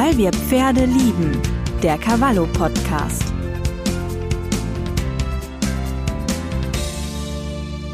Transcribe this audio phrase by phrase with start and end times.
[0.00, 1.42] Weil wir Pferde lieben.
[1.82, 3.34] Der Cavallo Podcast.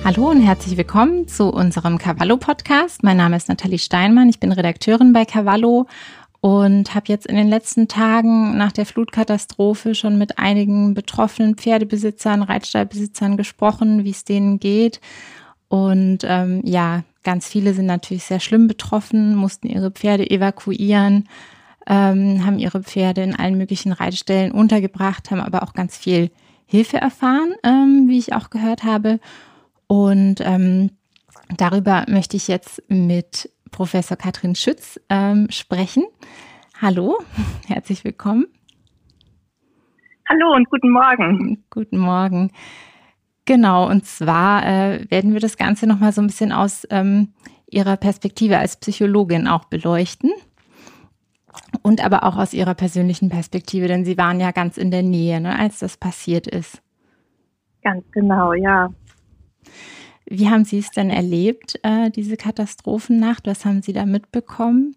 [0.04, 3.02] Hallo und herzlich willkommen zu unserem Cavallo Podcast.
[3.02, 4.28] Mein Name ist Nathalie Steinmann.
[4.28, 5.86] Ich bin Redakteurin bei Cavallo
[6.42, 12.42] und habe jetzt in den letzten Tagen nach der Flutkatastrophe schon mit einigen betroffenen Pferdebesitzern,
[12.42, 15.00] Reitstallbesitzern gesprochen, wie es denen geht.
[15.68, 21.26] Und ähm, ja, ganz viele sind natürlich sehr schlimm betroffen, mussten ihre Pferde evakuieren,
[21.86, 26.30] ähm, haben ihre Pferde in allen möglichen Reitstellen untergebracht, haben aber auch ganz viel
[26.66, 29.20] Hilfe erfahren, ähm, wie ich auch gehört habe.
[29.86, 30.90] Und ähm,
[31.56, 36.04] darüber möchte ich jetzt mit Professor Katrin Schütz ähm, sprechen.
[36.80, 37.18] Hallo,
[37.66, 38.46] herzlich willkommen.
[40.28, 41.64] Hallo und guten Morgen.
[41.68, 42.50] Guten Morgen.
[43.44, 47.34] Genau, und zwar äh, werden wir das Ganze nochmal so ein bisschen aus ähm,
[47.70, 50.30] Ihrer Perspektive als Psychologin auch beleuchten.
[51.84, 55.40] Und aber auch aus Ihrer persönlichen Perspektive, denn Sie waren ja ganz in der Nähe,
[55.40, 56.82] ne, als das passiert ist.
[57.82, 58.88] Ganz genau, ja.
[60.24, 63.46] Wie haben Sie es denn erlebt, äh, diese Katastrophennacht?
[63.46, 64.96] Was haben Sie da mitbekommen?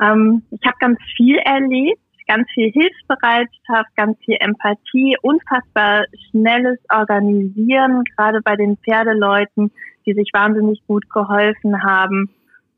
[0.00, 2.00] Ähm, ich habe ganz viel erlebt
[2.30, 9.72] ganz viel Hilfsbereitschaft, ganz viel Empathie, unfassbar schnelles Organisieren, gerade bei den Pferdeleuten,
[10.06, 12.30] die sich wahnsinnig gut geholfen haben,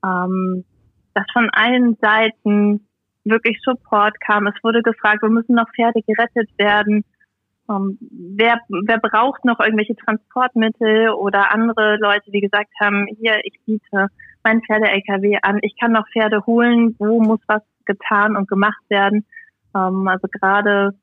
[0.03, 0.65] ähm,
[1.15, 2.87] dass von allen Seiten
[3.25, 4.47] wirklich Support kam.
[4.47, 7.05] Es wurde gefragt, wir müssen noch Pferde gerettet werden.
[7.71, 13.59] Ähm, wer, wer braucht noch irgendwelche Transportmittel oder andere Leute, die gesagt haben, hier, ich
[13.65, 14.09] biete
[14.43, 19.25] mein Pferde-LKW an, ich kann noch Pferde holen, wo muss was getan und gemacht werden.
[19.75, 20.95] Ähm, also gerade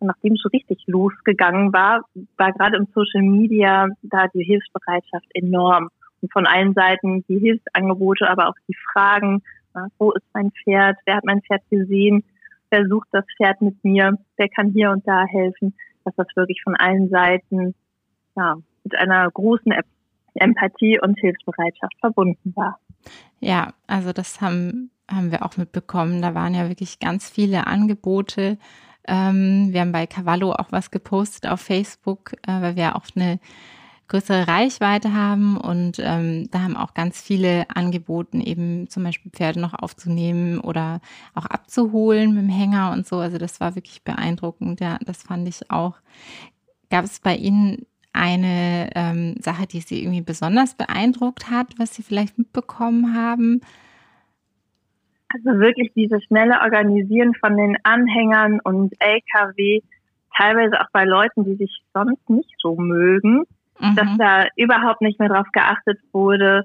[0.00, 2.04] nachdem es so richtig losgegangen war,
[2.36, 5.90] war gerade im Social Media da die Hilfsbereitschaft enorm.
[6.32, 9.42] Von allen Seiten die Hilfsangebote, aber auch die Fragen,
[9.74, 12.24] na, wo ist mein Pferd, wer hat mein Pferd gesehen,
[12.70, 15.74] wer sucht das Pferd mit mir, wer kann hier und da helfen,
[16.04, 17.74] dass das wirklich von allen Seiten
[18.36, 19.72] ja, mit einer großen
[20.34, 22.78] Empathie und Hilfsbereitschaft verbunden war.
[23.40, 26.22] Ja, also das haben haben wir auch mitbekommen.
[26.22, 28.58] Da waren ja wirklich ganz viele Angebote.
[29.06, 33.40] Ähm, wir haben bei Cavallo auch was gepostet auf Facebook, äh, weil wir auch eine
[34.10, 39.60] größere Reichweite haben und ähm, da haben auch ganz viele angeboten, eben zum Beispiel Pferde
[39.60, 41.00] noch aufzunehmen oder
[41.34, 43.18] auch abzuholen mit dem Hänger und so.
[43.18, 44.80] Also das war wirklich beeindruckend.
[44.80, 45.96] Ja, das fand ich auch.
[46.90, 52.02] Gab es bei Ihnen eine ähm, Sache, die Sie irgendwie besonders beeindruckt hat, was Sie
[52.02, 53.60] vielleicht mitbekommen haben?
[55.28, 59.82] Also wirklich dieses schnelle Organisieren von den Anhängern und LKW,
[60.36, 63.44] teilweise auch bei Leuten, die sich sonst nicht so mögen,
[63.80, 63.96] mhm.
[63.96, 66.64] dass da überhaupt nicht mehr drauf geachtet wurde,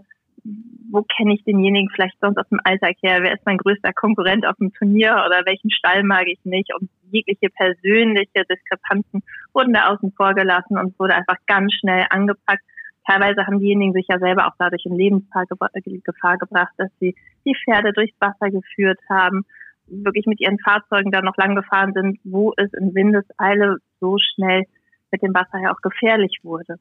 [0.91, 4.45] wo kenne ich denjenigen vielleicht sonst aus dem Alltag her, wer ist mein größter Konkurrent
[4.45, 9.23] auf dem Turnier oder welchen Stall mag ich nicht und jegliche persönliche Diskrepanzen
[9.53, 12.61] wurden da außen vor gelassen und wurde einfach ganz schnell angepackt
[13.05, 17.15] teilweise haben diejenigen sich ja selber auch dadurch in Lebensgefahr gebracht, dass sie
[17.45, 19.45] die Pferde durchs Wasser geführt haben,
[19.87, 24.63] wirklich mit ihren Fahrzeugen da noch lang gefahren sind, wo es in Windeseile so schnell
[25.11, 26.77] mit dem Wasser ja auch gefährlich wurde.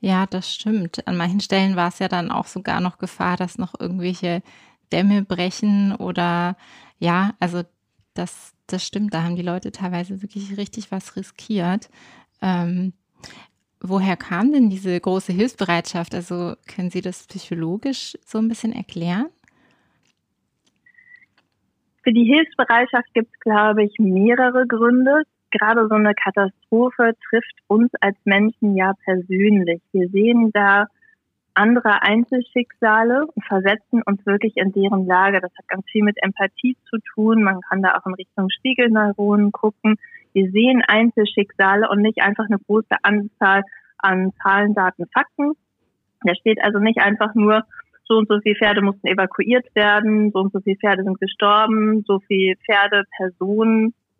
[0.00, 1.06] Ja, das stimmt.
[1.06, 4.42] An manchen Stellen war es ja dann auch sogar noch Gefahr, dass noch irgendwelche
[4.92, 6.56] Dämme brechen oder
[6.98, 7.62] ja, also
[8.14, 9.14] das, das stimmt.
[9.14, 11.90] Da haben die Leute teilweise wirklich richtig was riskiert.
[12.42, 12.94] Ähm,
[13.82, 16.14] Woher kam denn diese große Hilfsbereitschaft?
[16.14, 19.28] Also können Sie das psychologisch so ein bisschen erklären?
[22.02, 25.22] Für die Hilfsbereitschaft gibt es, glaube ich, mehrere Gründe.
[25.50, 29.80] Gerade so eine Katastrophe trifft uns als Menschen ja persönlich.
[29.92, 30.86] Wir sehen da
[31.54, 35.40] andere Einzelschicksale und versetzen uns wirklich in deren Lage.
[35.40, 37.42] Das hat ganz viel mit Empathie zu tun.
[37.42, 39.96] Man kann da auch in Richtung Spiegelneuronen gucken.
[40.32, 43.62] Wir sehen Einzelschicksale und nicht einfach eine große Anzahl
[43.98, 45.52] an Zahlen, Daten, Fakten.
[46.22, 47.64] Da steht also nicht einfach nur,
[48.04, 52.04] so und so viele Pferde mussten evakuiert werden, so und so viele Pferde sind gestorben,
[52.06, 53.04] so viele Pferde,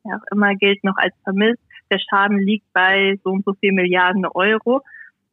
[0.05, 1.61] Ja auch immer gilt noch als vermisst.
[1.91, 4.83] Der Schaden liegt bei so und so viel Milliarden Euro.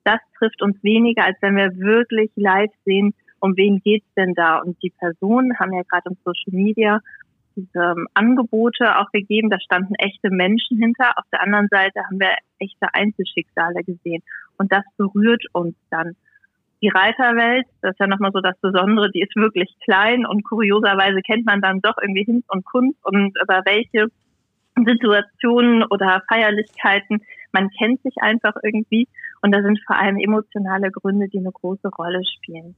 [0.03, 4.59] Das trifft uns weniger, als wenn wir wirklich live sehen, um wen geht's denn da?
[4.59, 6.99] Und die Personen haben ja gerade im Social Media
[7.55, 9.49] diese ähm, Angebote auch gegeben.
[9.49, 11.11] Da standen echte Menschen hinter.
[11.17, 14.23] Auf der anderen Seite haben wir echte Einzelschicksale gesehen.
[14.57, 16.15] Und das berührt uns dann.
[16.81, 21.21] Die Reiterwelt, das ist ja nochmal so das Besondere, die ist wirklich klein und kurioserweise
[21.21, 24.09] kennt man dann doch irgendwie Hinz und Kunst und über welche
[24.85, 27.21] Situationen oder Feierlichkeiten
[27.51, 29.07] man kennt sich einfach irgendwie.
[29.41, 32.75] Und da sind vor allem emotionale Gründe, die eine große Rolle spielen.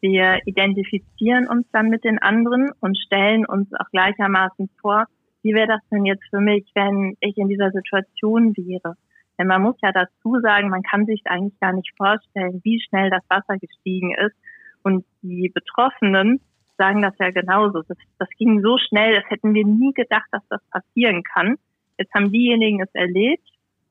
[0.00, 5.06] Wir identifizieren uns dann mit den anderen und stellen uns auch gleichermaßen vor,
[5.42, 8.94] wie wäre das denn jetzt für mich, wenn ich in dieser Situation wäre?
[9.38, 13.10] Denn man muss ja dazu sagen, man kann sich eigentlich gar nicht vorstellen, wie schnell
[13.10, 14.36] das Wasser gestiegen ist.
[14.82, 16.40] Und die Betroffenen
[16.78, 17.82] sagen das ja genauso.
[17.82, 21.56] Das, das ging so schnell, das hätten wir nie gedacht, dass das passieren kann.
[21.98, 23.46] Jetzt haben diejenigen es erlebt,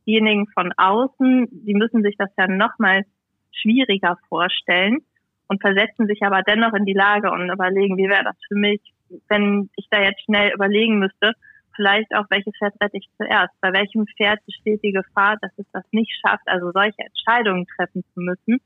[0.07, 3.04] diejenigen von außen, die müssen sich das ja nochmal
[3.51, 5.00] schwieriger vorstellen
[5.48, 8.81] und versetzen sich aber dennoch in die Lage und überlegen, wie wäre das für mich,
[9.30, 11.34] wenn ich da jetzt schnell überlegen müsste,
[11.75, 13.54] vielleicht auch, welches Pferd rette ich zuerst?
[13.62, 18.04] Bei welchem Pferd besteht die Gefahr, dass es das nicht schafft, also solche Entscheidungen treffen
[18.13, 18.60] zu müssen?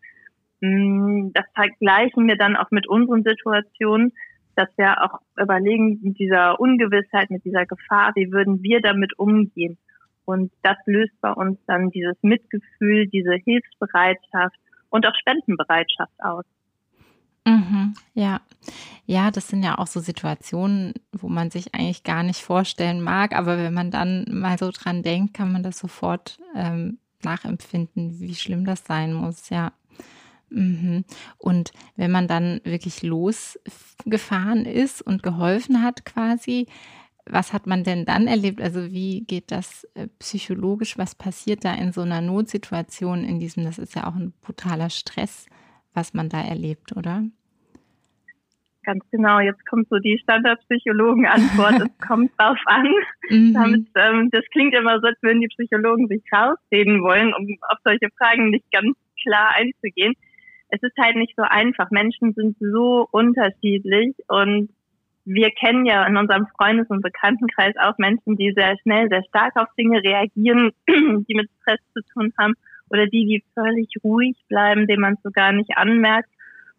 [0.61, 4.13] Mm, das vergleichen wir dann auch mit unseren Situationen,
[4.55, 9.77] dass wir auch überlegen, mit dieser Ungewissheit, mit dieser Gefahr, wie würden wir damit umgehen?
[10.25, 14.55] Und das löst bei uns dann dieses Mitgefühl, diese Hilfsbereitschaft
[14.89, 16.45] und auch Spendenbereitschaft aus.
[17.45, 18.39] Mhm, ja.
[19.07, 23.35] Ja, das sind ja auch so Situationen, wo man sich eigentlich gar nicht vorstellen mag,
[23.35, 28.35] aber wenn man dann mal so dran denkt, kann man das sofort ähm, nachempfinden, wie
[28.35, 29.71] schlimm das sein muss, ja.
[30.51, 31.05] Mhm.
[31.37, 36.67] Und wenn man dann wirklich losgefahren ist und geholfen hat quasi,
[37.25, 38.61] was hat man denn dann erlebt?
[38.61, 40.97] Also wie geht das äh, psychologisch?
[40.97, 44.89] Was passiert da in so einer Notsituation, in diesem, das ist ja auch ein brutaler
[44.89, 45.47] Stress,
[45.93, 47.23] was man da erlebt, oder?
[48.83, 52.87] Ganz genau, jetzt kommt so die Standardpsychologen-Antwort, es kommt drauf an.
[53.29, 53.53] Mhm.
[53.53, 57.77] Damit, ähm, das klingt immer so, als würden die Psychologen sich rausreden wollen, um auf
[57.83, 60.15] solche Fragen nicht ganz klar einzugehen.
[60.71, 61.91] Es ist halt nicht so einfach.
[61.91, 64.69] Menschen sind so unterschiedlich und
[65.25, 69.55] wir kennen ja in unserem Freundes- und Bekanntenkreis auch Menschen, die sehr schnell, sehr stark
[69.55, 72.53] auf Dinge reagieren, die mit Stress zu tun haben
[72.89, 76.29] oder die, die völlig ruhig bleiben, denen man so gar nicht anmerkt.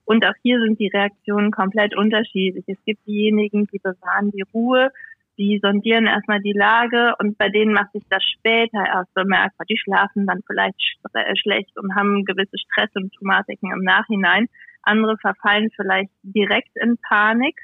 [0.05, 2.65] Und auch hier sind die Reaktionen komplett unterschiedlich.
[2.67, 4.91] Es gibt diejenigen, die bewahren die Ruhe,
[5.39, 9.67] die sondieren erstmal die Lage und bei denen macht sich das später erst bemerkbar.
[9.69, 10.77] Die schlafen dann vielleicht
[11.15, 14.49] äh, schlecht und haben gewisse Stresssymptomatiken im Nachhinein.
[14.83, 17.57] Andere verfallen vielleicht direkt in Panik.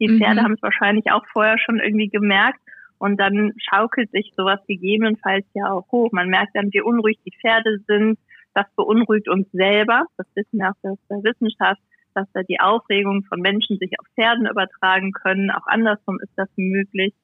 [0.00, 0.44] Die Pferde mhm.
[0.44, 2.60] haben es wahrscheinlich auch vorher schon irgendwie gemerkt
[2.98, 6.10] und dann schaukelt sich sowas gegebenenfalls ja auch hoch.
[6.12, 8.18] Man merkt dann, wie unruhig die Pferde sind,
[8.54, 10.06] das beunruhigt uns selber.
[10.16, 11.80] Das wissen wir auch aus der Wissenschaft,
[12.14, 15.50] dass da die Aufregung von Menschen sich auf Pferden übertragen können.
[15.50, 17.14] Auch andersrum ist das möglich.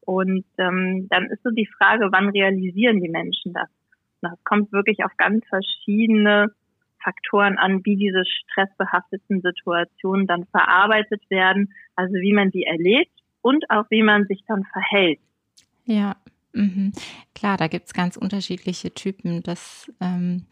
[0.00, 3.68] Und ähm, dann ist so die Frage, wann realisieren die Menschen das?
[4.22, 6.52] Das kommt wirklich auf ganz verschiedene
[7.02, 13.12] Faktoren an, wie diese stressbehafteten Situationen dann verarbeitet werden, also wie man die erlebt
[13.42, 15.20] und auch wie man sich dann verhält.
[15.84, 16.16] Ja,
[16.52, 16.92] mhm.
[17.34, 19.42] klar, da gibt es ganz unterschiedliche Typen.
[19.42, 20.46] Das ähm,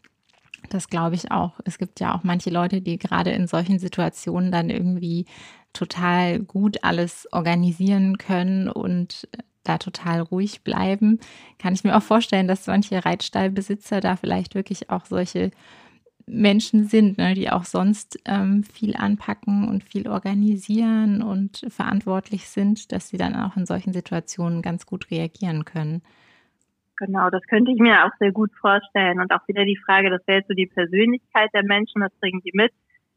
[0.69, 1.59] das glaube ich auch.
[1.65, 5.25] Es gibt ja auch manche Leute, die gerade in solchen Situationen dann irgendwie
[5.73, 9.27] total gut alles organisieren können und
[9.63, 11.19] da total ruhig bleiben.
[11.59, 15.51] Kann ich mir auch vorstellen, dass manche Reitstallbesitzer da vielleicht wirklich auch solche
[16.25, 22.91] Menschen sind, ne, die auch sonst ähm, viel anpacken und viel organisieren und verantwortlich sind,
[22.91, 26.01] dass sie dann auch in solchen Situationen ganz gut reagieren können.
[26.99, 29.21] Genau, das könnte ich mir auch sehr gut vorstellen.
[29.21, 32.41] Und auch wieder die Frage, das wäre jetzt so die Persönlichkeit der Menschen, was bringen
[32.43, 32.73] die mit?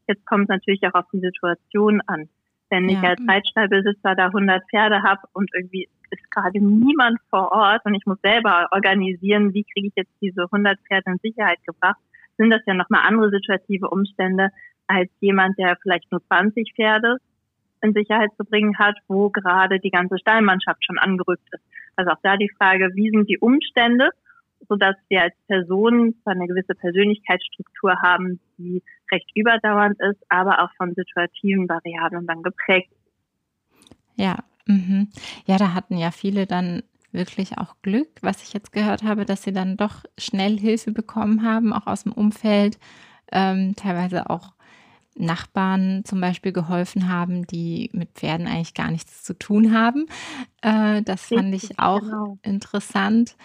[0.07, 2.29] Jetzt kommt es natürlich auch auf die Situation an.
[2.69, 2.97] Wenn ja.
[2.97, 7.93] ich als Reitstallbesitzer da 100 Pferde habe und irgendwie ist gerade niemand vor Ort und
[7.93, 11.99] ich muss selber organisieren, wie kriege ich jetzt diese 100 Pferde in Sicherheit gebracht,
[12.37, 14.49] sind das ja nochmal andere situative Umstände
[14.87, 17.17] als jemand, der vielleicht nur 20 Pferde
[17.83, 21.63] in Sicherheit zu bringen hat, wo gerade die ganze Stallmannschaft schon angerückt ist.
[21.95, 24.09] Also auch da die Frage, wie sind die Umstände,
[24.67, 30.93] sodass wir als Personen eine gewisse Persönlichkeitsstruktur haben, die recht überdauernd ist, aber auch von
[30.95, 32.91] situativen Variablen dann geprägt.
[34.15, 35.09] Ja, mhm.
[35.45, 39.43] ja, da hatten ja viele dann wirklich auch Glück, was ich jetzt gehört habe, dass
[39.43, 42.79] sie dann doch schnell Hilfe bekommen haben, auch aus dem Umfeld,
[43.31, 44.53] ähm, teilweise auch
[45.15, 50.05] Nachbarn zum Beispiel geholfen haben, die mit Pferden eigentlich gar nichts zu tun haben.
[50.61, 52.37] Äh, das fand ich auch genau.
[52.41, 53.35] interessant.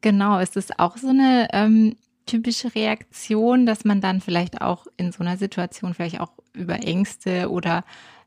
[0.00, 5.12] Genau, ist es auch so eine ähm, typische Reaktion, dass man dann vielleicht auch in
[5.12, 7.84] so einer Situation vielleicht auch über Ängste oder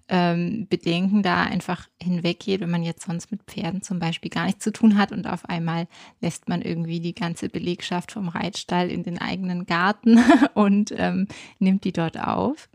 [0.08, 4.64] ähm, Bedenken da einfach hinweggeht, wenn man jetzt sonst mit Pferden zum Beispiel gar nichts
[4.64, 5.88] zu tun hat und auf einmal
[6.22, 10.20] lässt man irgendwie die ganze Belegschaft vom Reitstall in den eigenen Garten
[10.54, 11.28] und ähm,
[11.60, 12.70] nimmt die dort auf.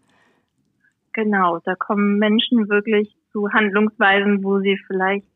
[1.12, 5.26] Genau, da kommen Menschen wirklich zu Handlungsweisen, wo sie vielleicht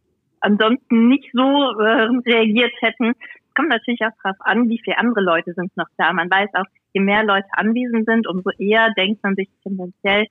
[0.40, 3.12] ansonsten nicht so äh, reagiert hätten.
[3.57, 6.12] kommt natürlich auch darauf an, wie viele andere Leute sind noch da.
[6.12, 10.26] Man weiß auch, je mehr Leute anwesend sind, umso eher denkt man sich tendenziell,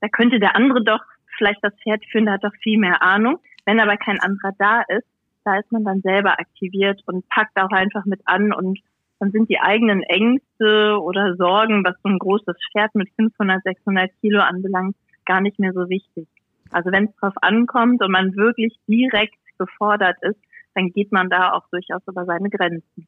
[0.00, 1.02] da könnte der andere doch
[1.38, 3.38] vielleicht das Pferd führen, der hat doch viel mehr Ahnung.
[3.64, 5.06] Wenn aber kein anderer da ist,
[5.44, 8.78] da ist man dann selber aktiviert und packt auch einfach mit an und
[9.18, 14.10] dann sind die eigenen Ängste oder Sorgen, was so ein großes Pferd mit 500, 600
[14.20, 16.28] Kilo anbelangt, gar nicht mehr so wichtig.
[16.70, 20.38] Also wenn es drauf ankommt und man wirklich direkt gefordert ist,
[20.74, 23.06] dann geht man da auch durchaus über seine Grenzen.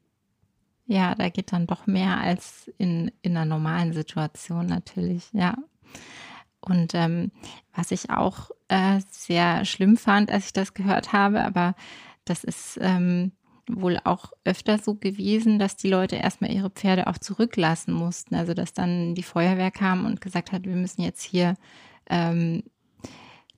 [0.87, 5.55] Ja, da geht dann doch mehr als in, in einer normalen Situation natürlich, ja.
[6.61, 7.31] Und ähm,
[7.75, 11.75] was ich auch äh, sehr schlimm fand, als ich das gehört habe, aber
[12.25, 13.31] das ist ähm,
[13.69, 18.35] wohl auch öfter so gewesen, dass die Leute erstmal ihre Pferde auch zurücklassen mussten.
[18.35, 21.55] Also dass dann die Feuerwehr kam und gesagt hat, wir müssen jetzt hier
[22.09, 22.63] ähm,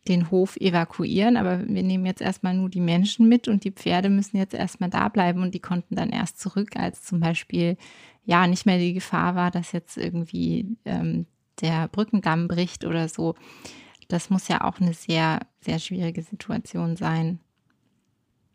[0.07, 4.09] den Hof evakuieren, aber wir nehmen jetzt erstmal nur die Menschen mit und die Pferde
[4.09, 7.77] müssen jetzt erstmal da bleiben und die konnten dann erst zurück, als zum Beispiel
[8.25, 11.27] ja nicht mehr die Gefahr war, dass jetzt irgendwie ähm,
[11.61, 13.35] der Brückendamm bricht oder so.
[14.07, 17.39] Das muss ja auch eine sehr, sehr schwierige Situation sein.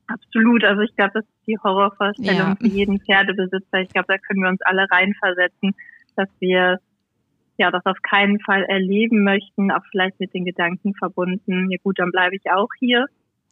[0.07, 0.65] Absolut.
[0.65, 2.57] Also ich glaube, das ist die Horrorvorstellung ja.
[2.61, 3.81] für jeden Pferdebesitzer.
[3.81, 5.75] Ich glaube, da können wir uns alle reinversetzen,
[6.15, 6.79] dass wir
[7.59, 11.99] ja das auf keinen Fall erleben möchten, auch vielleicht mit den Gedanken verbunden, ja gut,
[11.99, 13.07] dann bleibe ich auch hier.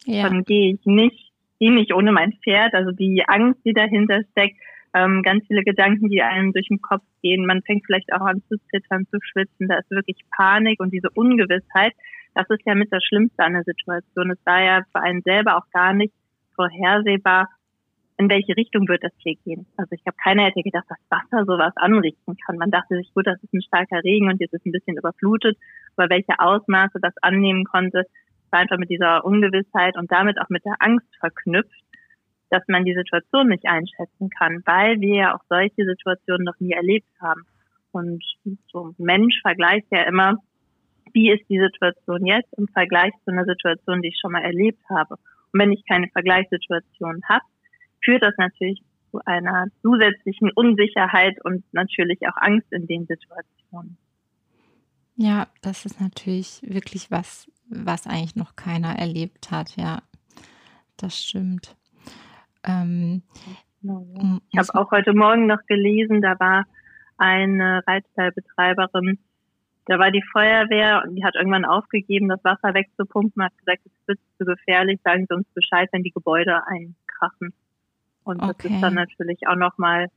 [0.05, 0.29] Ja.
[0.29, 2.73] Dann gehe ich nicht, gehe nicht ohne mein Pferd.
[2.73, 4.57] Also die Angst, die dahinter steckt,
[4.93, 7.45] ähm, ganz viele Gedanken, die einem durch den Kopf gehen.
[7.45, 9.67] Man fängt vielleicht auch an zu zittern, zu schwitzen.
[9.67, 11.93] Da ist wirklich Panik und diese Ungewissheit.
[12.33, 14.31] Das ist ja mit das Schlimmste an der Situation.
[14.31, 16.13] Es war ja für einen selber auch gar nicht
[16.55, 17.49] vorhersehbar,
[18.17, 19.67] in welche Richtung wird das hier gehen.
[19.77, 22.57] Also ich glaube, keiner hätte gedacht, dass Wasser sowas anrichten kann.
[22.57, 25.57] Man dachte sich, gut, das ist ein starker Regen und jetzt ist ein bisschen überflutet,
[25.97, 28.05] aber welche Ausmaße das annehmen konnte,
[28.51, 31.83] war einfach mit dieser Ungewissheit und damit auch mit der Angst verknüpft,
[32.49, 36.71] dass man die Situation nicht einschätzen kann, weil wir ja auch solche Situationen noch nie
[36.71, 37.41] erlebt haben.
[37.91, 38.23] Und
[38.71, 40.37] so ein Mensch vergleicht ja immer,
[41.13, 44.83] wie ist die Situation jetzt im Vergleich zu einer Situation, die ich schon mal erlebt
[44.89, 45.17] habe.
[45.57, 47.45] Wenn ich keine Vergleichssituation habe,
[48.03, 53.97] führt das natürlich zu einer zusätzlichen Unsicherheit und natürlich auch Angst in den Situationen.
[55.15, 59.77] Ja, das ist natürlich wirklich was, was eigentlich noch keiner erlebt hat.
[59.77, 60.01] Ja,
[60.97, 61.77] das stimmt.
[62.65, 63.23] Ähm,
[63.81, 66.65] ich habe auch heute Morgen noch gelesen, da war
[67.17, 69.19] eine Reitstallbetreiberin,
[69.85, 74.07] da war die Feuerwehr und die hat irgendwann aufgegeben, das Wasser wegzupumpen, hat gesagt, es
[74.07, 77.53] wird zu gefährlich, sagen Sie uns Bescheid, wenn die Gebäude einkrachen.
[78.23, 78.53] Und okay.
[78.57, 80.07] das ist dann natürlich auch nochmal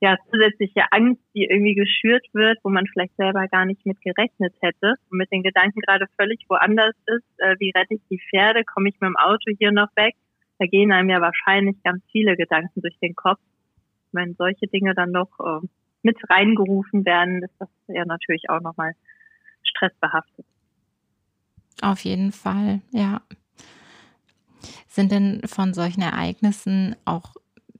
[0.00, 4.54] ja, zusätzliche Angst, die irgendwie geschürt wird, wo man vielleicht selber gar nicht mit gerechnet
[4.60, 8.64] hätte und mit den Gedanken gerade völlig woanders ist, äh, wie rette ich die Pferde,
[8.64, 10.14] komme ich mit dem Auto hier noch weg?
[10.58, 13.40] Da gehen einem ja wahrscheinlich ganz viele Gedanken durch den Kopf.
[14.12, 15.66] Wenn solche Dinge dann noch äh,
[16.02, 18.94] mit reingerufen werden, ist das ja natürlich auch nochmal
[19.62, 20.46] stressbehaftet.
[21.82, 23.22] Auf jeden Fall, ja.
[24.88, 27.34] Sind denn von solchen Ereignissen auch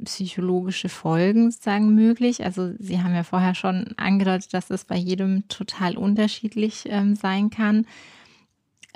[0.05, 2.45] psychologische Folgen sozusagen möglich?
[2.45, 7.51] Also Sie haben ja vorher schon angedeutet, dass es bei jedem total unterschiedlich ähm, sein
[7.51, 7.87] kann.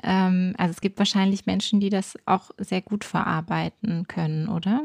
[0.02, 4.82] Ähm, also es gibt wahrscheinlich Menschen, die das auch sehr gut verarbeiten können, oder?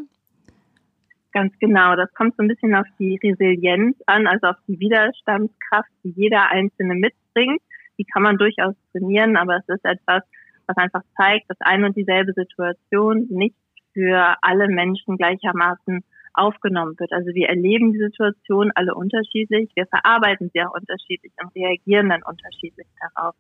[1.32, 1.96] Ganz genau.
[1.96, 6.50] Das kommt so ein bisschen auf die Resilienz an, also auf die Widerstandskraft, die jeder
[6.50, 7.62] Einzelne mitbringt.
[7.98, 10.24] Die kann man durchaus trainieren, aber es ist etwas,
[10.66, 13.56] was einfach zeigt, dass eine und dieselbe Situation nicht
[13.94, 17.12] für alle Menschen gleichermaßen aufgenommen wird.
[17.12, 22.24] Also wir erleben die Situation alle unterschiedlich, wir verarbeiten sie auch unterschiedlich und reagieren dann
[22.24, 23.36] unterschiedlich darauf.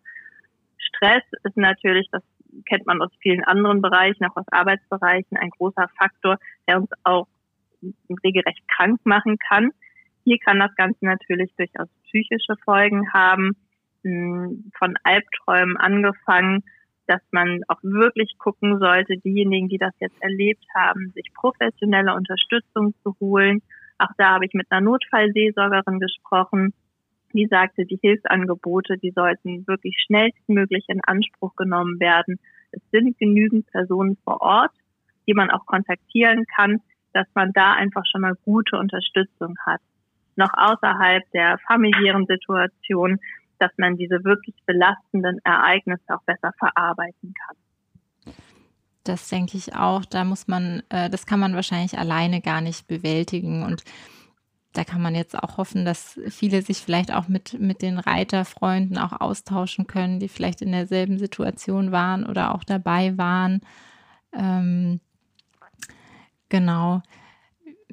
[0.77, 2.23] Stress ist natürlich, das
[2.65, 7.27] kennt man aus vielen anderen Bereichen, auch aus Arbeitsbereichen, ein großer Faktor, der uns auch
[8.23, 9.71] regelrecht krank machen kann.
[10.23, 13.55] Hier kann das Ganze natürlich durchaus psychische Folgen haben,
[14.03, 16.63] hm, von Albträumen angefangen,
[17.07, 22.93] dass man auch wirklich gucken sollte, diejenigen, die das jetzt erlebt haben, sich professionelle Unterstützung
[23.03, 23.61] zu holen.
[23.97, 26.73] Auch da habe ich mit einer Notfallseelsorgerin gesprochen,
[27.33, 32.39] die sagte, die Hilfsangebote, die sollten wirklich schnellstmöglich in Anspruch genommen werden.
[32.71, 34.71] Es sind genügend Personen vor Ort,
[35.27, 36.81] die man auch kontaktieren kann,
[37.19, 39.81] dass man da einfach schon mal gute Unterstützung hat.
[40.37, 43.19] Noch außerhalb der familiären Situation,
[43.59, 48.33] dass man diese wirklich belastenden Ereignisse auch besser verarbeiten kann.
[49.03, 50.05] Das denke ich auch.
[50.05, 53.83] Da muss man, äh, das kann man wahrscheinlich alleine gar nicht bewältigen und
[54.71, 58.97] da kann man jetzt auch hoffen, dass viele sich vielleicht auch mit, mit den Reiterfreunden
[58.97, 63.59] auch austauschen können, die vielleicht in derselben Situation waren oder auch dabei waren.
[64.31, 65.01] Ähm,
[66.49, 67.01] genau.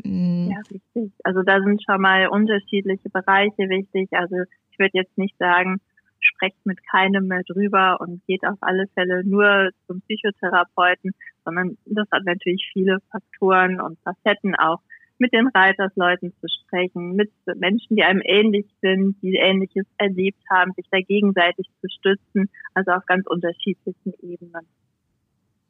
[0.03, 0.51] Mm.
[0.51, 1.13] Ja, richtig.
[1.25, 4.09] Also da sind schon mal unterschiedliche Bereiche wichtig.
[4.13, 4.37] Also
[4.71, 5.81] ich würde jetzt nicht sagen,
[6.21, 11.13] sprecht mit keinem mehr drüber und geht auf alle Fälle nur zum Psychotherapeuten,
[11.45, 14.81] sondern das hat natürlich viele Faktoren und Facetten auch
[15.19, 20.73] mit den Reitersleuten zu sprechen, mit Menschen, die einem ähnlich sind, die Ähnliches erlebt haben,
[20.73, 24.67] sich da gegenseitig zu stützen, also auf ganz unterschiedlichen Ebenen.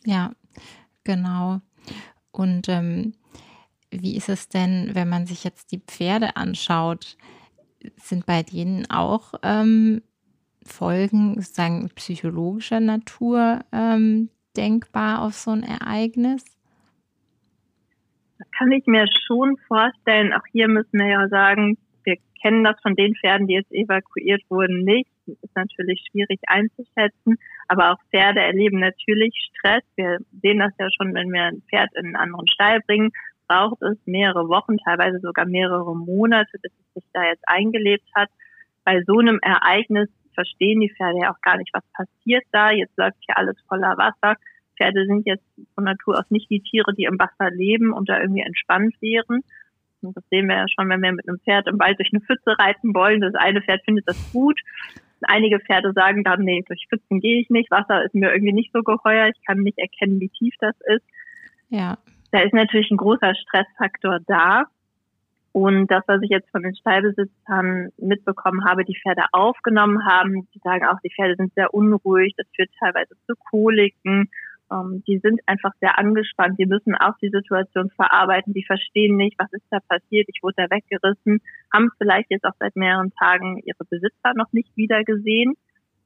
[0.05, 0.33] Ja,
[1.05, 1.61] genau.
[2.37, 3.15] Und ähm,
[3.91, 7.17] wie ist es denn, wenn man sich jetzt die Pferde anschaut?
[7.97, 10.03] Sind bei denen auch ähm,
[10.65, 16.45] Folgen sozusagen psychologischer Natur ähm, denkbar auf so ein Ereignis?
[18.39, 20.33] Das kann ich mir schon vorstellen.
[20.35, 24.43] Auch hier müssen wir ja sagen, wir kennen das von den Pferden, die jetzt evakuiert
[24.51, 25.09] wurden, nicht.
[25.27, 27.37] Ist natürlich schwierig einzuschätzen.
[27.69, 29.83] Aber auch Pferde erleben natürlich Stress.
[29.97, 33.11] Wir sehen das ja schon, wenn wir ein Pferd in einen anderen Stall bringen,
[33.49, 38.29] braucht es mehrere Wochen, teilweise sogar mehrere Monate, bis es sich da jetzt eingelebt hat.
[38.85, 42.71] Bei so einem Ereignis verstehen die Pferde ja auch gar nicht, was passiert da.
[42.71, 44.37] Jetzt läuft hier alles voller Wasser.
[44.77, 48.21] Pferde sind jetzt von Natur aus nicht die Tiere, die im Wasser leben und da
[48.21, 49.43] irgendwie entspannt wären.
[50.03, 52.21] Und das sehen wir ja schon, wenn wir mit einem Pferd im Wald durch eine
[52.21, 53.21] Pfütze reiten wollen.
[53.21, 54.61] Das eine Pferd findet das gut.
[55.23, 57.71] Einige Pferde sagen dann, nee, durch Pfützen gehe ich nicht.
[57.71, 59.29] Wasser ist mir irgendwie nicht so geheuer.
[59.29, 61.05] Ich kann nicht erkennen, wie tief das ist.
[61.69, 61.99] Ja.
[62.33, 64.65] Da ist natürlich ein großer Stressfaktor da.
[65.53, 70.59] Und das, was ich jetzt von den Stallbesitzern mitbekommen habe, die Pferde aufgenommen haben, die
[70.59, 74.29] sagen auch, die Pferde sind sehr unruhig, das führt teilweise zu Koliken.
[74.71, 79.39] Ähm, die sind einfach sehr angespannt, die müssen auch die Situation verarbeiten, die verstehen nicht,
[79.39, 81.41] was ist da passiert, ich wurde da weggerissen,
[81.73, 85.55] haben vielleicht jetzt auch seit mehreren Tagen ihre Besitzer noch nicht wieder gesehen.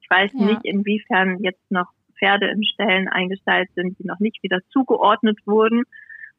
[0.03, 0.47] Ich weiß ja.
[0.47, 5.85] nicht, inwiefern jetzt noch Pferde in Stellen eingestellt sind, die noch nicht wieder zugeordnet wurden,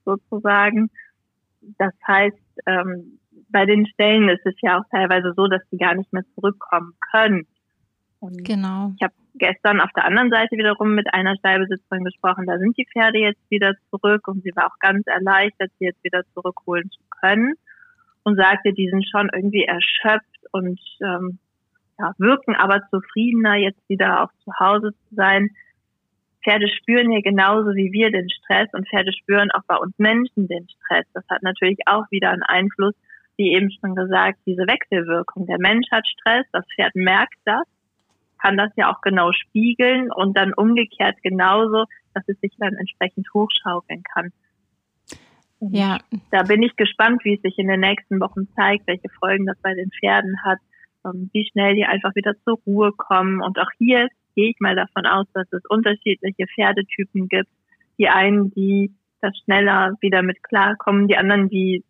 [0.06, 0.90] sozusagen.
[1.78, 2.38] Das heißt,
[2.68, 6.24] ähm, bei den Stellen ist es ja auch teilweise so, dass sie gar nicht mehr
[6.36, 7.48] zurückkommen können.
[8.22, 8.94] Und genau.
[8.98, 12.46] Ich habe gestern auf der anderen Seite wiederum mit einer Stallbesitzerin gesprochen.
[12.46, 16.03] Da sind die Pferde jetzt wieder zurück und sie war auch ganz erleichtert, sie jetzt
[16.03, 17.55] wieder zurückholen zu können
[18.24, 21.40] und sagte, die sind schon irgendwie erschöpft und ähm,
[21.98, 25.50] ja, wirken aber zufriedener, jetzt wieder auch zu Hause zu sein.
[26.44, 30.48] Pferde spüren ja genauso wie wir den Stress und Pferde spüren auch bei uns Menschen
[30.48, 31.07] den Stress.
[31.16, 32.94] Das hat natürlich auch wieder einen Einfluss,
[33.38, 35.48] wie eben schon gesagt, diese Wechselwirkung.
[35.48, 37.64] Der Mensch hat Stress, das Pferd merkt das,
[38.42, 43.27] kann das ja auch genau spiegeln und dann umgekehrt genauso, dass es sich dann entsprechend
[43.34, 44.32] hochschaukeln kann.
[45.60, 46.00] ja.
[46.32, 49.58] Da bin ich gespannt, wie es sich in den nächsten Wochen zeigt, welche Folgen das
[49.62, 50.58] bei den Pferden hat,
[51.06, 53.42] ähm, wie schnell die einfach wieder zur Ruhe kommen.
[53.42, 57.50] Und auch hier gehe ich mal davon aus, dass es unterschiedliche Pferdetypen gibt.
[57.98, 61.84] Die einen, die das schneller wieder mit klarkommen, die anderen, die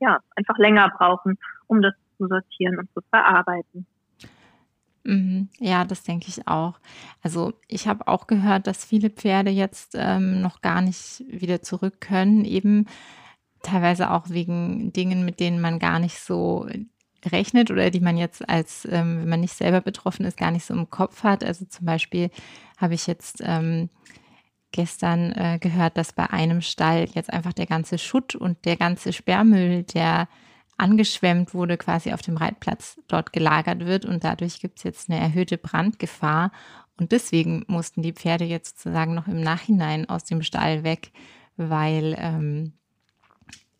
[0.00, 3.86] ja einfach länger brauchen, um das zu sortieren und zu verarbeiten.
[5.04, 5.48] Mhm.
[5.60, 6.78] Ja, das denke ich auch.
[7.22, 12.00] Also ich habe auch gehört, dass viele Pferde jetzt ähm, noch gar nicht wieder zurück
[12.00, 12.86] können, eben
[13.62, 16.66] teilweise auch wegen Dingen, mit denen man gar nicht so
[17.26, 20.64] rechnet oder die man jetzt als, ähm, wenn man nicht selber betroffen ist, gar nicht
[20.64, 21.44] so im Kopf hat.
[21.44, 22.30] Also zum Beispiel
[22.78, 23.90] habe ich jetzt ähm,
[24.72, 29.12] gestern äh, gehört, dass bei einem Stall jetzt einfach der ganze Schutt und der ganze
[29.12, 30.28] Sperrmüll, der
[30.76, 35.20] angeschwemmt wurde, quasi auf dem Reitplatz dort gelagert wird und dadurch gibt es jetzt eine
[35.20, 36.50] erhöhte Brandgefahr
[36.96, 41.12] und deswegen mussten die Pferde jetzt sozusagen noch im Nachhinein aus dem Stall weg,
[41.56, 42.72] weil ähm,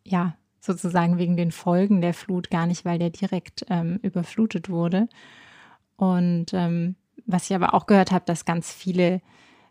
[0.03, 5.07] ja sozusagen wegen den Folgen der Flut, gar nicht, weil der direkt ähm, überflutet wurde.
[5.95, 9.21] Und ähm, was ich aber auch gehört habe, dass ganz viele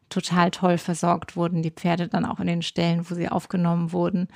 [0.09, 4.29] total toll versorgt wurden, die Pferde dann auch in den Stellen, wo sie aufgenommen wurden.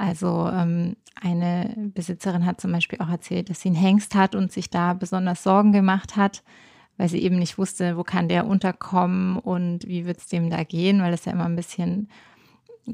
[0.00, 4.50] Also ähm, eine Besitzerin hat zum Beispiel auch erzählt, dass sie einen Hengst hat und
[4.50, 6.42] sich da besonders Sorgen gemacht hat,
[6.96, 10.64] weil sie eben nicht wusste, wo kann der unterkommen und wie wird es dem da
[10.64, 12.08] gehen, weil es ja immer ein bisschen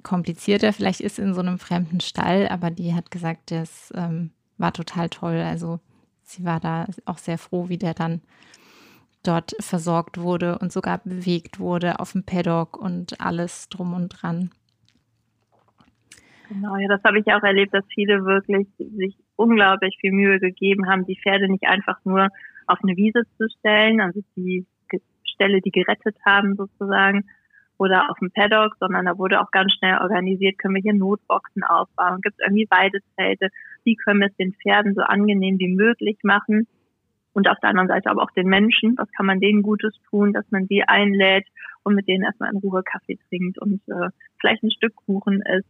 [0.03, 4.73] komplizierter vielleicht ist in so einem fremden Stall, aber die hat gesagt, das ähm, war
[4.73, 5.37] total toll.
[5.37, 5.79] Also
[6.25, 8.21] sie war da auch sehr froh, wie der dann
[9.23, 14.51] dort versorgt wurde und sogar bewegt wurde auf dem Paddock und alles drum und dran.
[16.49, 20.89] Genau, ja, das habe ich auch erlebt, dass viele wirklich sich unglaublich viel Mühe gegeben
[20.89, 22.29] haben, die Pferde nicht einfach nur
[22.67, 24.67] auf eine Wiese zu stellen, also die
[25.25, 27.25] Stelle, die gerettet haben sozusagen,
[27.79, 31.63] oder auf dem Paddock, sondern da wurde auch ganz schnell organisiert, können wir hier Notboxen
[31.63, 33.49] aufbauen, gibt es irgendwie Weidezelte,
[33.85, 36.67] wie können wir es den Pferden so angenehm wie möglich machen
[37.35, 40.33] und auf der anderen Seite aber auch den Menschen, was kann man denen Gutes tun,
[40.33, 41.47] dass man die einlädt
[41.83, 44.09] und mit denen erstmal in Ruhe Kaffee trinkt und äh,
[44.41, 45.69] vielleicht ein Stück Kuchen isst.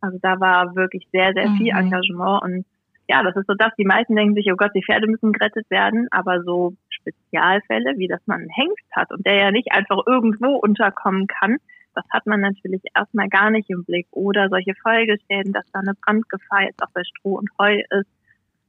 [0.00, 1.78] Also da war wirklich sehr, sehr viel mhm.
[1.78, 2.64] Engagement und
[3.08, 5.70] ja, das ist so das, die meisten denken sich, oh Gott, die Pferde müssen gerettet
[5.70, 9.98] werden, aber so Spezialfälle, wie dass man einen Hengst hat und der ja nicht einfach
[10.06, 11.58] irgendwo unterkommen kann,
[11.96, 14.06] das hat man natürlich erstmal gar nicht im Blick.
[14.10, 18.10] Oder solche Folgeschäden, dass da eine Brandgefahr jetzt auch bei Stroh und Heu ist.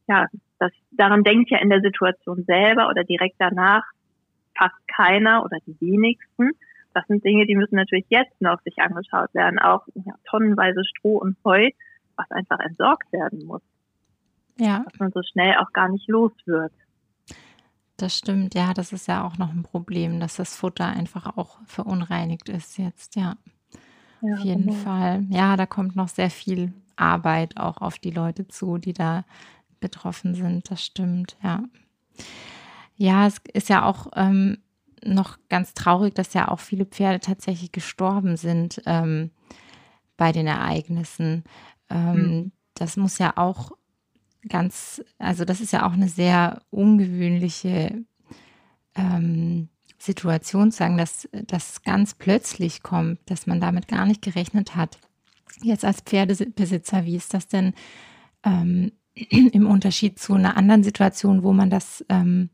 [0.07, 0.27] Ja,
[0.59, 3.83] das, daran denkt ja in der Situation selber oder direkt danach
[4.57, 6.51] fast keiner oder die wenigsten.
[6.97, 9.59] Das sind Dinge, die müssen natürlich jetzt noch sich angeschaut werden.
[9.59, 11.69] Auch ja, tonnenweise Stroh und Heu,
[12.15, 13.61] was einfach entsorgt werden muss.
[14.57, 14.83] Ja.
[14.83, 16.73] Dass man so schnell auch gar nicht los wird.
[17.97, 21.59] Das stimmt, ja, das ist ja auch noch ein Problem, dass das Futter einfach auch
[21.67, 23.35] verunreinigt ist jetzt, ja.
[24.21, 24.77] ja auf jeden genau.
[24.77, 25.23] Fall.
[25.29, 29.23] Ja, da kommt noch sehr viel Arbeit auch auf die Leute zu, die da
[29.79, 30.71] betroffen sind.
[30.71, 31.61] Das stimmt, ja.
[32.95, 34.57] Ja, es ist ja auch ähm,
[35.03, 39.31] noch ganz traurig, dass ja auch viele Pferde tatsächlich gestorben sind ähm,
[40.17, 41.43] bei den Ereignissen.
[41.89, 42.51] Ähm, mhm.
[42.73, 43.71] Das muss ja auch
[44.47, 48.03] ganz, also das ist ja auch eine sehr ungewöhnliche
[48.95, 54.99] ähm, Situation, sagen, dass das ganz plötzlich kommt, dass man damit gar nicht gerechnet hat.
[55.61, 57.73] Jetzt als Pferdebesitzer, wie ist das denn
[58.43, 58.91] ähm,
[59.29, 62.49] im Unterschied zu einer anderen Situation, wo man das, ähm,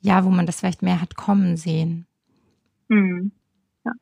[0.00, 2.06] ja, wo man das vielleicht mehr hat kommen sehen?
[2.88, 3.32] Hm.
[3.84, 3.92] Ja.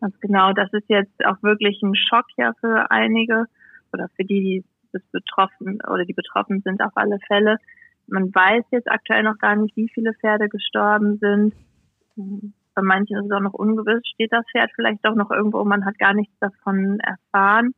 [0.00, 3.46] Ganz genau, das ist jetzt auch wirklich ein Schock ja für einige
[3.92, 7.58] oder für die, die betroffen oder die betroffen sind auf alle Fälle.
[8.06, 11.54] Man weiß jetzt aktuell noch gar nicht, wie viele Pferde gestorben sind.
[12.74, 15.84] Bei manchen ist es auch noch ungewiss, steht das Pferd vielleicht doch noch irgendwo, man
[15.84, 17.74] hat gar nichts davon erfahren.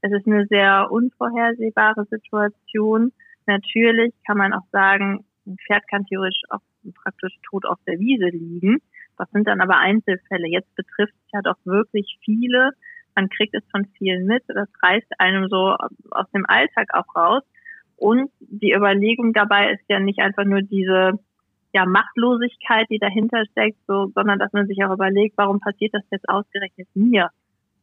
[0.00, 3.12] Es ist eine sehr unvorhersehbare Situation.
[3.46, 6.60] Natürlich kann man auch sagen, ein Pferd kann theoretisch auch
[7.02, 8.78] praktisch tot auf der Wiese liegen.
[9.18, 10.48] Das sind dann aber Einzelfälle.
[10.48, 12.72] Jetzt betrifft es ja doch wirklich viele
[13.16, 15.74] man kriegt es von vielen mit, das reißt einem so
[16.10, 17.42] aus dem Alltag auch raus.
[17.96, 21.18] Und die Überlegung dabei ist ja nicht einfach nur diese
[21.72, 26.02] ja, Machtlosigkeit, die dahinter steckt, so, sondern dass man sich auch überlegt, warum passiert das
[26.10, 27.30] jetzt ausgerechnet mir?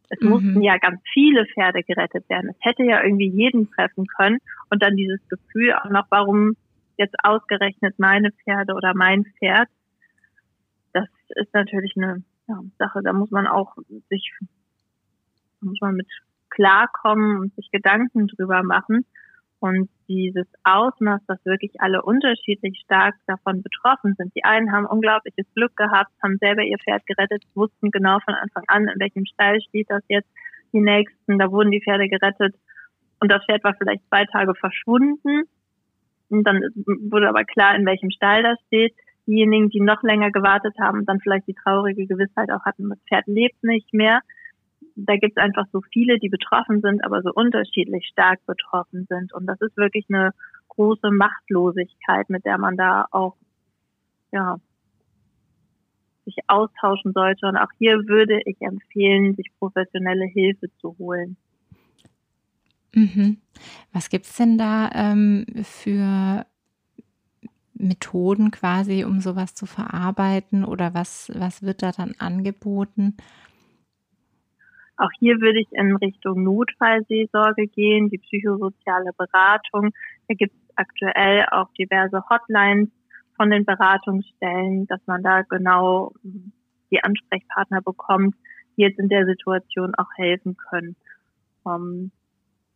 [0.10, 0.30] Es mhm.
[0.30, 2.52] mussten ja ganz viele Pferde gerettet werden.
[2.52, 4.38] Es hätte ja irgendwie jeden treffen können.
[4.70, 6.56] Und dann dieses Gefühl auch noch, warum
[7.04, 9.70] jetzt ausgerechnet meine Pferde oder mein Pferd.
[10.94, 13.76] Das ist natürlich eine ja, Sache, da muss man auch
[14.10, 14.32] sich
[15.62, 16.08] muss man mit
[16.50, 19.06] klarkommen und sich Gedanken drüber machen.
[19.60, 24.36] Und dieses Ausmaß, dass wirklich alle unterschiedlich stark davon betroffen sind.
[24.36, 28.64] Die einen haben unglaubliches Glück gehabt, haben selber ihr Pferd gerettet, wussten genau von Anfang
[28.68, 30.28] an, in welchem Stall steht das jetzt.
[30.74, 32.56] Die nächsten, da wurden die Pferde gerettet
[33.22, 35.44] und das Pferd war vielleicht zwei Tage verschwunden.
[36.38, 36.62] Und dann
[37.10, 38.94] wurde aber klar, in welchem Stall das steht.
[39.26, 43.26] Diejenigen, die noch länger gewartet haben, dann vielleicht die traurige Gewissheit auch hatten, das Pferd
[43.28, 44.22] lebt nicht mehr
[44.96, 49.34] da gibt es einfach so viele, die betroffen sind, aber so unterschiedlich stark betroffen sind.
[49.34, 50.32] Und das ist wirklich eine
[50.70, 53.36] große Machtlosigkeit, mit der man da auch
[54.32, 54.58] ja,
[56.26, 57.48] sich austauschen sollte.
[57.48, 61.38] Und auch hier würde ich empfehlen, sich professionelle Hilfe zu holen.
[62.94, 63.38] Mhm.
[63.92, 66.46] Was gibt's denn da ähm, für
[67.74, 70.64] Methoden quasi, um sowas zu verarbeiten?
[70.64, 73.18] Oder was, was wird da dann angeboten?
[74.98, 79.92] Auch hier würde ich in Richtung Notfallseelsorge gehen, die psychosoziale Beratung.
[80.28, 82.90] Da gibt es aktuell auch diverse Hotlines
[83.36, 86.14] von den Beratungsstellen, dass man da genau
[86.92, 88.36] die Ansprechpartner bekommt,
[88.78, 90.96] die jetzt in der Situation auch helfen können.
[91.64, 92.12] Um,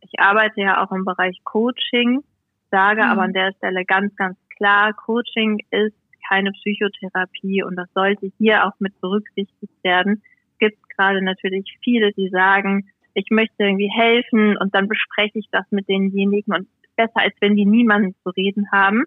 [0.00, 2.22] ich arbeite ja auch im Bereich Coaching,
[2.70, 3.10] sage mhm.
[3.10, 5.96] aber an der Stelle ganz, ganz klar, Coaching ist
[6.28, 10.22] keine Psychotherapie und das sollte hier auch mit berücksichtigt werden
[10.58, 15.64] gibt gerade natürlich viele, die sagen, ich möchte irgendwie helfen und dann bespreche ich das
[15.70, 19.04] mit denjenigen und besser, als wenn die niemanden zu reden haben.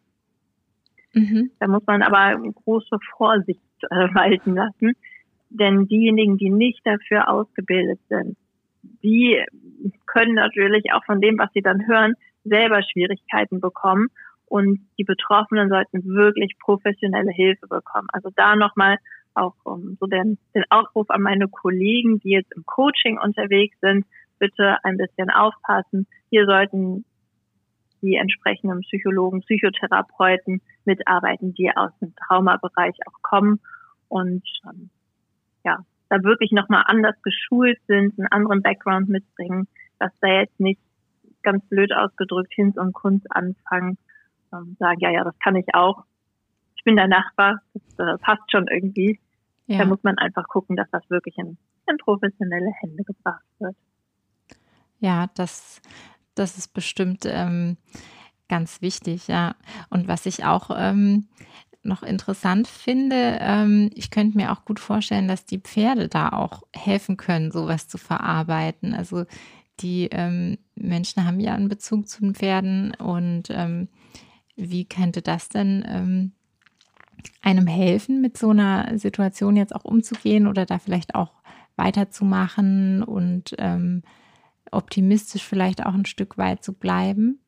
[1.13, 1.51] Mhm.
[1.59, 4.93] Da muss man aber große Vorsicht äh, walten lassen,
[5.49, 8.37] denn diejenigen, die nicht dafür ausgebildet sind,
[8.83, 9.43] die
[10.05, 12.13] können natürlich auch von dem, was sie dann hören,
[12.43, 14.09] selber Schwierigkeiten bekommen
[14.45, 18.07] und die Betroffenen sollten wirklich professionelle Hilfe bekommen.
[18.11, 18.97] Also da nochmal
[19.33, 24.05] auch um, so den, den Aufruf an meine Kollegen, die jetzt im Coaching unterwegs sind,
[24.39, 26.07] bitte ein bisschen aufpassen.
[26.29, 27.05] Hier sollten
[28.01, 33.59] die entsprechenden Psychologen, Psychotherapeuten mitarbeiten, die aus dem Traumabereich auch kommen
[34.09, 34.89] und ähm,
[35.63, 40.81] ja, da wirklich nochmal anders geschult sind, einen anderen Background mitbringen, dass da jetzt nicht
[41.41, 43.97] ganz blöd ausgedrückt Hinz und Kunst anfangen,
[44.53, 46.03] ähm, sagen, ja, ja, das kann ich auch,
[46.75, 49.21] ich bin der Nachbar, das, das passt schon irgendwie.
[49.67, 49.77] Ja.
[49.77, 51.57] Da muss man einfach gucken, dass das wirklich in,
[51.89, 53.77] in professionelle Hände gebracht wird.
[54.99, 55.81] Ja, das,
[56.35, 57.77] das ist bestimmt ähm,
[58.49, 59.55] ganz wichtig, ja.
[59.89, 61.29] Und was ich auch ähm,
[61.83, 66.63] noch interessant finde, ähm, ich könnte mir auch gut vorstellen, dass die Pferde da auch
[66.73, 68.93] helfen können, sowas zu verarbeiten.
[68.93, 69.25] Also
[69.79, 73.87] die ähm, Menschen haben ja einen Bezug zu den Pferden und ähm,
[74.55, 76.31] wie könnte das denn ähm,
[77.41, 81.41] einem helfen, mit so einer Situation jetzt auch umzugehen oder da vielleicht auch
[81.75, 84.03] weiterzumachen und ähm,
[84.71, 87.39] optimistisch vielleicht auch ein Stück weit zu bleiben?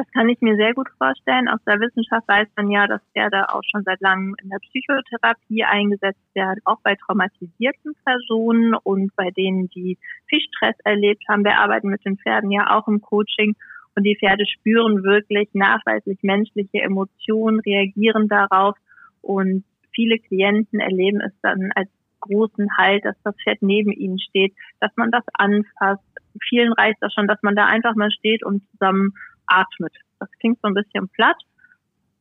[0.00, 1.46] Das kann ich mir sehr gut vorstellen.
[1.46, 5.62] Aus der Wissenschaft weiß man ja, dass Pferde auch schon seit langem in der Psychotherapie
[5.62, 11.44] eingesetzt werden, auch bei traumatisierten Personen und bei denen, die viel Stress erlebt haben.
[11.44, 13.56] Wir arbeiten mit den Pferden ja auch im Coaching
[13.94, 18.78] und die Pferde spüren wirklich nachweislich menschliche Emotionen, reagieren darauf
[19.20, 24.54] und viele Klienten erleben es dann als großen Halt, dass das Pferd neben ihnen steht,
[24.80, 26.02] dass man das anfasst.
[26.48, 29.12] Vielen reicht das schon, dass man da einfach mal steht und zusammen
[29.50, 29.94] atmet.
[30.18, 31.36] Das klingt so ein bisschen platt.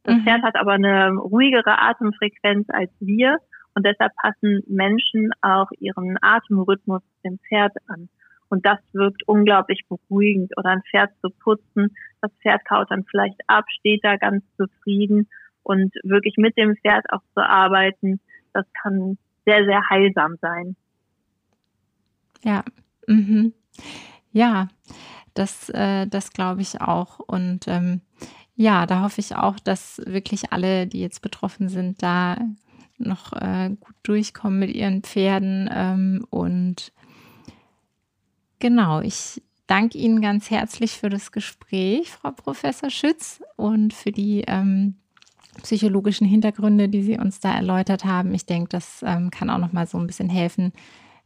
[0.04, 0.24] Das mhm.
[0.24, 3.38] Pferd hat aber eine ruhigere Atemfrequenz als wir
[3.76, 8.10] und deshalb passen Menschen auch ihren Atemrhythmus dem Pferd an.
[8.50, 10.52] Und das wirkt unglaublich beruhigend.
[10.58, 15.30] Oder ein Pferd zu putzen, das Pferd kaut dann vielleicht ab, steht da ganz zufrieden
[15.64, 18.20] und wirklich mit dem Pferd auch zu arbeiten,
[18.54, 20.76] das kann sehr, sehr heilsam sein.
[22.44, 22.64] Ja,
[23.08, 23.54] mhm.
[24.32, 24.70] ja,
[25.34, 27.20] das, äh, das glaube ich auch.
[27.20, 28.02] Und ähm,
[28.56, 32.38] ja, da hoffe ich auch, dass wirklich alle, die jetzt betroffen sind, da
[32.98, 35.70] noch äh, gut durchkommen mit ihren Pferden.
[35.72, 36.92] Ähm, und
[38.60, 44.44] genau, ich danke Ihnen ganz herzlich für das Gespräch, Frau Professor Schütz, und für die
[44.48, 44.96] ähm,
[45.62, 48.34] psychologischen Hintergründe, die Sie uns da erläutert haben.
[48.34, 50.74] Ich denke, das ähm, kann auch noch mal so ein bisschen helfen,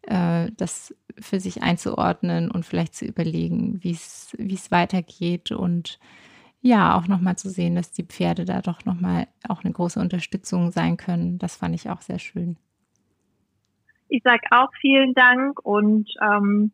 [0.07, 5.99] äh, das für sich einzuordnen und vielleicht zu überlegen, wie es weitergeht und
[6.61, 10.71] ja, auch nochmal zu sehen, dass die Pferde da doch nochmal auch eine große Unterstützung
[10.71, 11.37] sein können.
[11.37, 12.55] Das fand ich auch sehr schön.
[14.07, 16.71] Ich sage auch vielen Dank und ähm,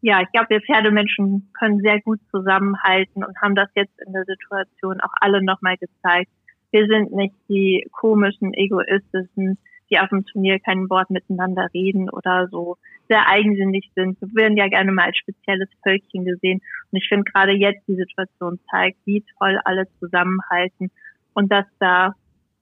[0.00, 4.24] ja, ich glaube, wir Pferdemenschen können sehr gut zusammenhalten und haben das jetzt in der
[4.24, 6.30] Situation auch alle nochmal gezeigt.
[6.70, 9.58] Wir sind nicht die komischen, egoistischen,
[9.90, 12.76] die auf dem Turnier kein Wort miteinander reden oder so
[13.08, 14.20] sehr eigensinnig sind.
[14.20, 16.60] Wir werden ja gerne mal als spezielles Völkchen gesehen.
[16.90, 20.90] Und ich finde gerade jetzt die Situation zeigt, wie toll alle zusammenhalten
[21.34, 22.14] und dass da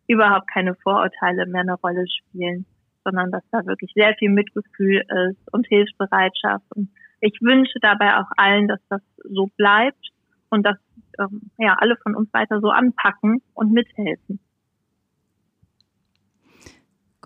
[0.07, 2.65] überhaupt keine Vorurteile mehr eine Rolle spielen,
[3.05, 6.65] sondern dass da wirklich sehr viel Mitgefühl ist und Hilfsbereitschaft.
[6.75, 10.11] Und ich wünsche dabei auch allen, dass das so bleibt
[10.51, 10.77] und dass
[11.19, 14.39] ähm, ja alle von uns weiter so anpacken und mithelfen.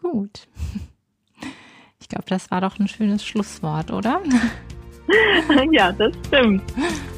[0.03, 0.49] Gut.
[2.01, 4.23] Ich glaube, das war doch ein schönes Schlusswort, oder?
[5.71, 6.63] ja, das stimmt.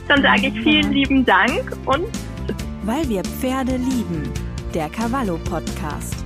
[0.08, 2.06] Dann sage ich vielen lieben Dank und
[2.84, 4.30] weil wir Pferde lieben,
[4.74, 6.21] der Cavallo Podcast.